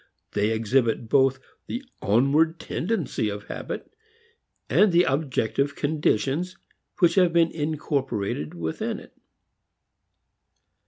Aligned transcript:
They 0.31 0.49
exhibit 0.49 1.09
both 1.09 1.37
the 1.67 1.83
onward 2.01 2.59
tendency 2.59 3.29
of 3.29 3.43
habit 3.49 3.93
and 4.67 4.91
the 4.91 5.03
objective 5.03 5.75
conditions 5.75 6.57
which 6.97 7.13
have 7.13 7.31
been 7.31 7.51
incorporated 7.51 8.55
within 8.55 8.99
it. 8.99 9.13